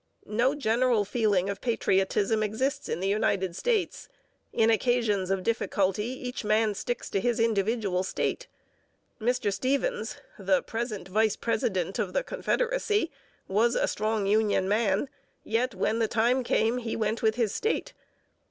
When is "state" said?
8.01-8.47, 17.53-17.93